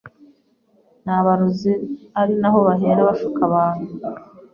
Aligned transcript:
n’abarozi 1.05 1.73
ari 2.19 2.33
naho 2.41 2.59
bahera 2.67 3.07
bashuka 3.09 3.39
abantu 3.49 3.85